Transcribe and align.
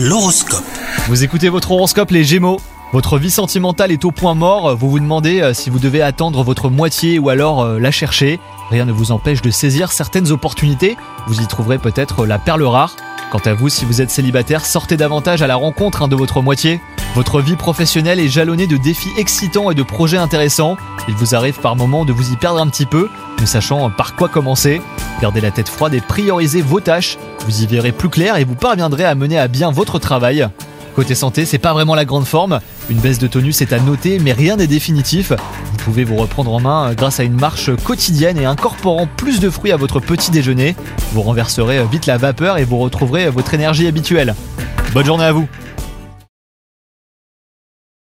L'horoscope. 0.00 0.62
Vous 1.08 1.24
écoutez 1.24 1.48
votre 1.48 1.72
horoscope 1.72 2.12
les 2.12 2.22
Gémeaux 2.22 2.60
votre 2.92 3.18
vie 3.18 3.32
sentimentale 3.32 3.90
est 3.90 4.04
au 4.04 4.12
point 4.12 4.34
mort, 4.34 4.76
vous 4.76 4.88
vous 4.88 5.00
demandez 5.00 5.42
euh, 5.42 5.52
si 5.52 5.68
vous 5.68 5.80
devez 5.80 6.00
attendre 6.00 6.42
votre 6.42 6.70
moitié 6.70 7.18
ou 7.18 7.28
alors 7.28 7.62
euh, 7.62 7.78
la 7.78 7.90
chercher. 7.90 8.40
Rien 8.70 8.86
ne 8.86 8.92
vous 8.92 9.10
empêche 9.12 9.42
de 9.42 9.50
saisir 9.50 9.92
certaines 9.92 10.30
opportunités, 10.30 10.96
vous 11.26 11.42
y 11.42 11.46
trouverez 11.48 11.78
peut-être 11.78 12.24
la 12.24 12.38
perle 12.38 12.62
rare. 12.62 12.94
Quant 13.30 13.42
à 13.44 13.52
vous, 13.52 13.68
si 13.68 13.84
vous 13.84 14.00
êtes 14.00 14.10
célibataire, 14.10 14.64
sortez 14.64 14.96
davantage 14.96 15.42
à 15.42 15.46
la 15.48 15.56
rencontre 15.56 16.00
hein, 16.00 16.08
de 16.08 16.16
votre 16.16 16.40
moitié. 16.42 16.80
Votre 17.14 17.40
vie 17.40 17.56
professionnelle 17.56 18.20
est 18.20 18.28
jalonnée 18.28 18.66
de 18.66 18.76
défis 18.76 19.08
excitants 19.16 19.70
et 19.70 19.74
de 19.74 19.82
projets 19.82 20.18
intéressants. 20.18 20.76
Il 21.08 21.14
vous 21.14 21.34
arrive 21.34 21.58
par 21.58 21.74
moments 21.74 22.04
de 22.04 22.12
vous 22.12 22.32
y 22.32 22.36
perdre 22.36 22.60
un 22.60 22.68
petit 22.68 22.86
peu, 22.86 23.08
ne 23.40 23.46
sachant 23.46 23.90
par 23.90 24.14
quoi 24.14 24.28
commencer. 24.28 24.80
Gardez 25.20 25.40
la 25.40 25.50
tête 25.50 25.68
froide 25.68 25.94
et 25.94 26.00
priorisez 26.00 26.62
vos 26.62 26.80
tâches. 26.80 27.18
Vous 27.46 27.62
y 27.62 27.66
verrez 27.66 27.92
plus 27.92 28.08
clair 28.08 28.36
et 28.36 28.44
vous 28.44 28.54
parviendrez 28.54 29.04
à 29.04 29.14
mener 29.14 29.38
à 29.38 29.48
bien 29.48 29.70
votre 29.70 29.98
travail. 29.98 30.48
Côté 30.94 31.14
santé, 31.14 31.44
c'est 31.44 31.58
pas 31.58 31.72
vraiment 31.72 31.94
la 31.94 32.04
grande 32.04 32.26
forme. 32.26 32.60
Une 32.90 32.98
baisse 32.98 33.18
de 33.18 33.26
tonus 33.26 33.62
est 33.62 33.72
à 33.72 33.80
noter, 33.80 34.18
mais 34.18 34.32
rien 34.32 34.56
n'est 34.56 34.66
définitif. 34.66 35.30
Vous 35.30 35.76
pouvez 35.78 36.04
vous 36.04 36.16
reprendre 36.16 36.52
en 36.52 36.60
main 36.60 36.92
grâce 36.94 37.20
à 37.20 37.24
une 37.24 37.38
marche 37.38 37.70
quotidienne 37.84 38.38
et 38.38 38.46
incorporant 38.46 39.08
plus 39.16 39.40
de 39.40 39.48
fruits 39.48 39.72
à 39.72 39.76
votre 39.76 40.00
petit 40.00 40.30
déjeuner. 40.30 40.76
Vous 41.12 41.22
renverserez 41.22 41.84
vite 41.90 42.06
la 42.06 42.18
vapeur 42.18 42.58
et 42.58 42.64
vous 42.64 42.78
retrouverez 42.78 43.30
votre 43.30 43.54
énergie 43.54 43.86
habituelle. 43.86 44.34
Bonne 44.92 45.06
journée 45.06 45.24
à 45.24 45.32
vous 45.32 45.48